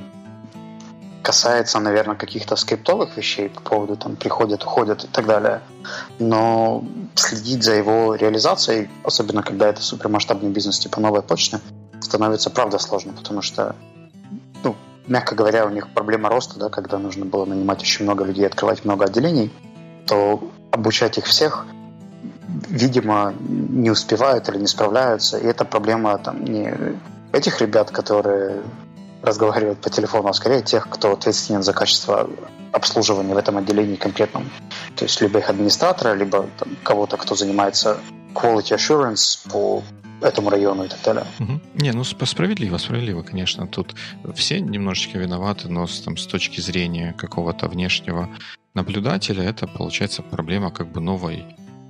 [1.28, 5.60] касается, наверное, каких-то скриптовых вещей по поводу там приходят, уходят и так далее.
[6.20, 6.86] Но
[7.16, 11.60] следить за его реализацией, особенно когда это супермасштабный бизнес типа новой почты,
[12.00, 13.76] становится правда сложно, потому что,
[14.64, 18.48] ну, мягко говоря, у них проблема роста, да, когда нужно было нанимать очень много людей,
[18.48, 19.52] открывать много отделений,
[20.06, 20.40] то
[20.72, 21.66] обучать их всех,
[22.70, 25.38] видимо, не успевают или не справляются.
[25.38, 26.74] И это проблема там не
[27.34, 28.62] этих ребят, которые
[29.28, 32.30] разговаривать по телефону, а скорее тех, кто ответственен за качество
[32.72, 34.50] обслуживания в этом отделении конкретном.
[34.96, 37.98] То есть либо их администратора, либо там, кого-то, кто занимается
[38.34, 39.84] quality assurance по
[40.22, 41.26] этому району и так далее.
[41.40, 41.62] Угу.
[41.76, 43.68] Не, ну справедливо, справедливо, конечно.
[43.68, 43.96] Тут
[44.36, 48.30] все немножечко виноваты, но с, там, с точки зрения какого-то внешнего
[48.74, 51.46] наблюдателя это получается проблема как бы новой,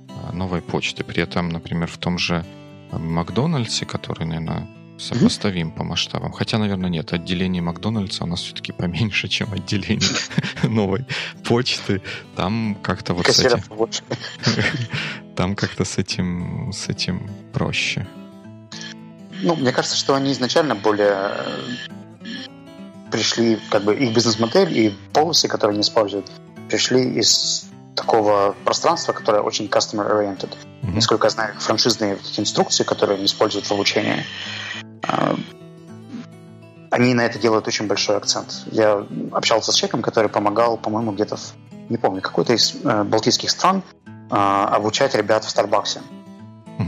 [0.08, 1.04] а, новой почты.
[1.04, 2.44] При этом, например, в том же
[2.92, 4.66] Макдональдсе, который, наверное,
[4.98, 6.32] сопоставим по масштабам.
[6.32, 7.12] Хотя, наверное, нет.
[7.12, 10.08] Отделение Макдональдса у нас все-таки поменьше, чем отделение
[10.62, 11.06] новой
[11.44, 12.02] почты.
[12.36, 13.62] Там как-то вот с этим...
[15.36, 18.06] Там как-то с этим, с этим проще.
[19.42, 21.68] Ну, мне кажется, что они изначально более э,
[23.12, 26.28] пришли, как бы их бизнес-модель и полосы, которые они используют,
[26.68, 30.50] пришли из такого пространства, которое очень customer-oriented.
[30.50, 30.94] Mm-hmm.
[30.94, 34.24] Насколько я знаю, франшизные инструкции, которые они используют в обучении,
[36.90, 38.62] они на это делают очень большой акцент.
[38.70, 41.54] Я общался с человеком, который помогал, по-моему, где-то, в,
[41.88, 46.00] не помню, какой-то из э, балтийских стран э, обучать ребят в Старбаксе.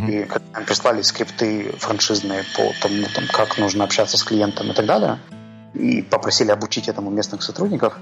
[0.09, 4.75] И когда нам прислали скрипты франшизные по тому, там, как нужно общаться с клиентом и
[4.75, 5.19] так далее,
[5.75, 7.97] и попросили обучить этому местных сотрудников,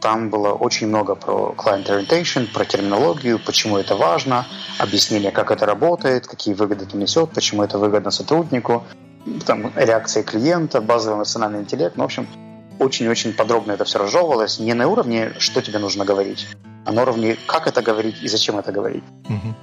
[0.00, 4.46] там было очень много про client orientation, про терминологию, почему это важно,
[4.78, 8.84] объяснение, как это работает, какие выгоды это несет, почему это выгодно сотруднику,
[9.46, 11.96] там, реакции клиента, базовый эмоциональный интеллект.
[11.96, 12.26] Ну, в общем,
[12.78, 14.58] очень-очень подробно это все разжевывалось.
[14.58, 16.46] Не на уровне, что тебе нужно говорить,
[16.84, 19.04] а на уровне, как это говорить и зачем это говорить.
[19.28, 19.54] Угу.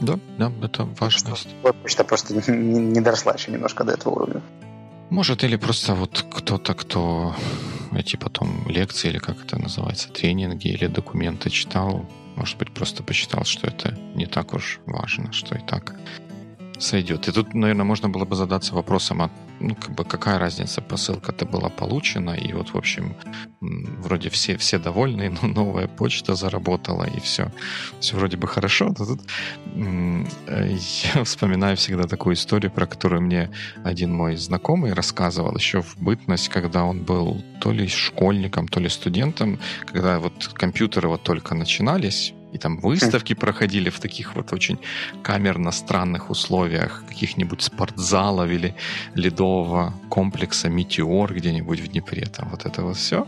[0.00, 1.48] Да, да, это важность.
[1.62, 4.40] Почта просто не, не доросла еще немножко до этого уровня.
[5.10, 7.34] Может, или просто вот кто-то, кто
[7.92, 13.44] эти потом лекции, или как это называется, тренинги или документы читал, может быть, просто посчитал,
[13.44, 15.96] что это не так уж важно, что и так
[16.80, 17.28] сойдет.
[17.28, 21.44] И тут, наверное, можно было бы задаться вопросом, а ну, как бы какая разница, посылка-то
[21.44, 23.14] была получена, и вот, в общем,
[23.60, 27.52] вроде все, все довольны, но новая почта заработала, и все,
[28.00, 28.94] все вроде бы хорошо.
[28.98, 29.20] Но тут
[29.76, 33.50] я вспоминаю всегда такую историю, про которую мне
[33.84, 38.88] один мой знакомый рассказывал еще в бытность, когда он был то ли школьником, то ли
[38.88, 44.78] студентом, когда вот компьютеры вот только начинались, и там выставки проходили в таких вот очень
[45.22, 48.74] камерно странных условиях, каких-нибудь спортзалов или
[49.14, 52.26] ледового комплекса «Метеор» где-нибудь в Днепре.
[52.26, 53.26] Там вот это вот все.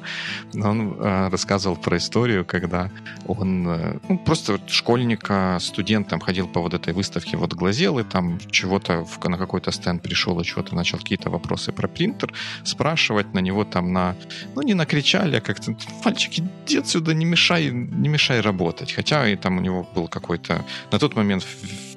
[0.54, 2.90] Он э, рассказывал про историю, когда
[3.26, 8.04] он э, ну, просто школьника, студент там ходил по вот этой выставке, вот глазел, и
[8.04, 12.32] там чего-то на какой-то стенд пришел и чего-то начал какие-то вопросы про принтер
[12.64, 14.16] спрашивать на него там на...
[14.54, 18.92] Ну, не накричали, а как-то «Мальчик, иди отсюда, не мешай, не мешай работать».
[18.92, 21.42] Хотя хотя и там у него был какой-то на тот момент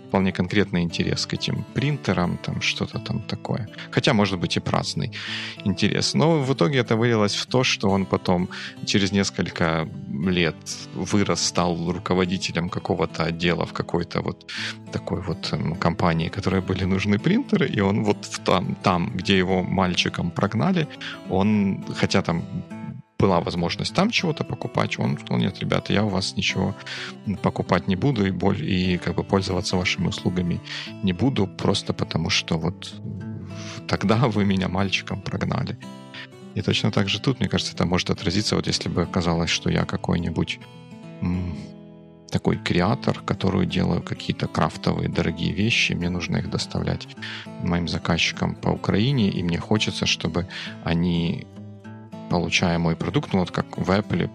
[0.08, 3.68] вполне конкретный интерес к этим принтерам, там что-то там такое.
[3.92, 5.12] Хотя, может быть, и праздный
[5.66, 6.16] интерес.
[6.16, 8.50] Но в итоге это вылилось в то, что он потом
[8.86, 9.88] через несколько
[10.30, 10.56] лет
[10.96, 14.52] вырос, стал руководителем какого-то отдела в какой-то вот
[14.92, 20.32] такой вот компании, которой были нужны принтеры, и он вот там, там, где его мальчиком
[20.32, 20.88] прогнали,
[21.30, 22.44] он, хотя там
[23.26, 26.76] была возможность там чего-то покупать, он сказал, нет, ребята, я у вас ничего
[27.42, 30.60] покупать не буду и, боль, и как бы пользоваться вашими услугами
[31.04, 32.94] не буду, просто потому что вот
[33.88, 35.78] тогда вы меня мальчиком прогнали.
[36.54, 39.72] И точно так же тут, мне кажется, это может отразиться, вот если бы оказалось, что
[39.72, 40.60] я какой-нибудь
[42.30, 45.94] такой creator, которую делаю какие-то крафтовые дорогие вещи.
[45.94, 47.08] Мне нужно их доставлять
[47.64, 50.48] моим заказчикам по Украине, и мне хочется, чтобы
[50.84, 51.46] они,
[52.30, 54.30] получая мой продукт, ну вот как в Apple,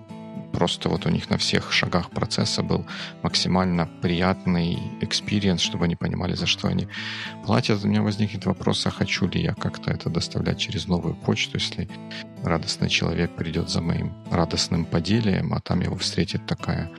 [0.52, 2.84] просто вот у них на всех шагах процесса был
[3.22, 6.88] максимально приятный experience, чтобы они понимали, за что они
[7.44, 7.84] платят.
[7.84, 11.88] У меня возникнет вопрос, а хочу ли я как-то это доставлять через новую почту, если
[12.42, 16.90] радостный человек придет за моим радостным поделием, а там его встретит такая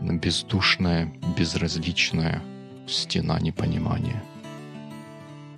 [0.00, 2.42] бездушная, безразличная
[2.88, 4.22] стена непонимания.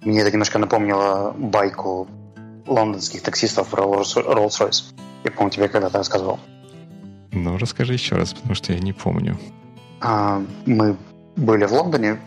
[0.02, 2.08] Мне это немножко напомнило байку
[2.66, 4.94] лондонских таксистов про Rolls-Royce.
[5.24, 6.38] Я помню, тебе когда-то рассказывал.
[7.32, 9.38] Ну, расскажи еще раз, потому что я не помню.
[10.00, 10.96] А, мы
[11.36, 12.20] были в Лондоне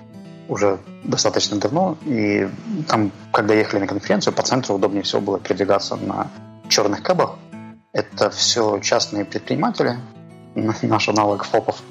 [0.50, 2.48] уже достаточно давно, и
[2.88, 6.30] там, когда ехали на конференцию, по центру удобнее всего было передвигаться на
[6.70, 7.38] черных кэбах.
[7.94, 9.98] Это все частные предприниматели,
[10.56, 11.82] наш аналог ФОПов,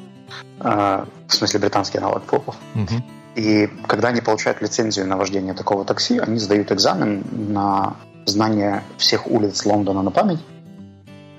[0.61, 2.57] а, в смысле британский аналог ФОПов.
[2.75, 3.03] Угу.
[3.37, 9.27] И когда они получают лицензию на вождение такого такси, они сдают экзамен на знание всех
[9.27, 10.41] улиц Лондона на память.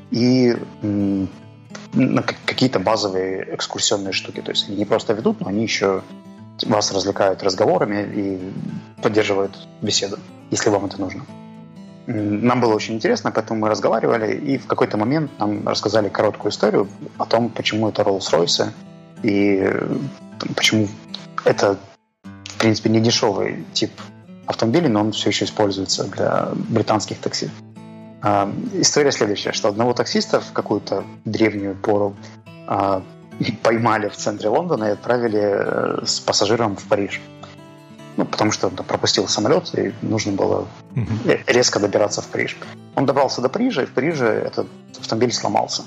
[0.09, 0.55] И
[2.45, 4.41] какие-то базовые экскурсионные штуки.
[4.41, 6.01] То есть они не просто ведут, но они еще
[6.65, 10.17] вас развлекают разговорами и поддерживают беседу,
[10.49, 11.23] если вам это нужно.
[12.07, 16.88] Нам было очень интересно, поэтому мы разговаривали, и в какой-то момент нам рассказали короткую историю
[17.17, 18.69] о том, почему это Rolls-Royce,
[19.23, 19.69] и
[20.55, 20.88] почему
[21.43, 21.77] это,
[22.23, 23.91] в принципе, не дешевый тип
[24.47, 27.49] автомобилей, но он все еще используется для британских такси.
[28.21, 32.15] А, история следующая, что одного таксиста в какую-то древнюю пору
[32.65, 33.03] а,
[33.63, 37.21] поймали в центре Лондона и отправили э, с пассажиром в Париж.
[38.15, 40.67] Ну, потому что он пропустил самолет, и нужно было
[41.45, 42.57] резко добираться в Париж.
[42.95, 44.67] Он добрался до Парижа, и в Париже этот
[44.99, 45.83] автомобиль сломался.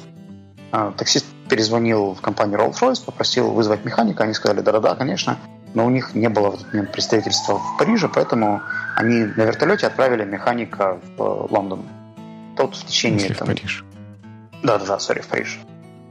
[0.70, 4.22] А, таксист перезвонил в компанию Rolls-Royce, попросил вызвать механика.
[4.22, 5.38] Они сказали, да-да-да, конечно.
[5.75, 8.61] Но у них не было в этот момент представительства в Париже, поэтому
[8.97, 11.85] они на вертолете отправили механика в Лондон
[12.57, 13.21] тот в течение...
[13.21, 13.49] Если там...
[13.49, 13.85] в Париж.
[14.62, 15.59] Да-да-да, сори, в Париж.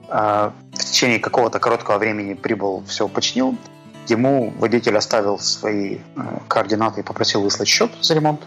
[0.07, 3.55] А, в течение какого-то короткого времени прибыл, все починил.
[4.07, 5.99] Ему водитель оставил свои э,
[6.47, 8.41] координаты и попросил выслать счет за ремонт.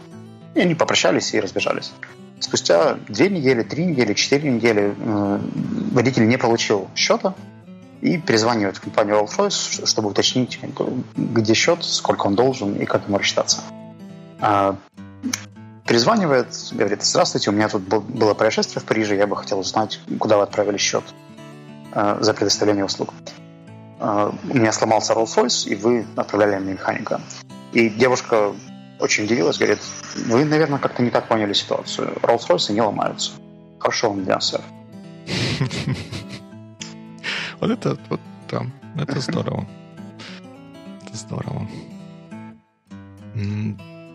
[0.54, 1.92] И они попрощались и разбежались.
[2.40, 5.38] Спустя две недели, три недели, четыре недели э,
[5.92, 7.34] водитель не получил счета
[8.02, 10.58] и перезванивает в компанию Rolls-Royce, чтобы уточнить,
[11.16, 13.62] где счет, сколько он должен и как ему рассчитаться.
[14.40, 14.76] А,
[15.86, 20.36] перезванивает, говорит, здравствуйте, у меня тут было происшествие в Париже, я бы хотел узнать, куда
[20.36, 21.04] вы отправили счет
[21.92, 23.14] э, за предоставление услуг.
[24.00, 27.20] Э, у меня сломался Rolls-Royce, и вы отправляли мне механика.
[27.72, 28.52] И девушка
[28.98, 29.78] очень удивилась, говорит,
[30.26, 32.14] вы, наверное, как-то не так поняли ситуацию.
[32.22, 33.30] Rolls-Royce не ломаются.
[33.78, 34.60] Хорошо вам дня, сэр.
[37.62, 39.68] Вот это вот там, это здорово.
[41.06, 41.68] Это здорово.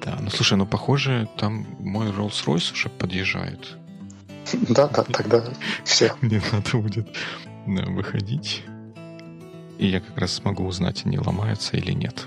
[0.04, 3.78] Да, ну слушай, ну похоже, там мой Rolls-Royce уже подъезжает.
[4.52, 5.42] Да, да, тогда
[5.86, 6.14] все.
[6.22, 7.08] Мне надо будет
[7.66, 8.66] выходить.
[9.78, 12.26] И я как раз смогу узнать, не ломается или нет.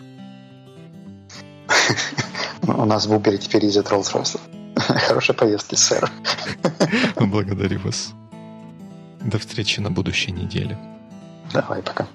[2.63, 4.41] У нас в Uber теперь ездит Rolls-Royce.
[5.07, 6.11] Хорошей поездки, сэр.
[7.17, 8.15] Благодарю вас.
[9.21, 10.79] До встречи на будущей неделе.
[11.53, 12.07] Давай, пока.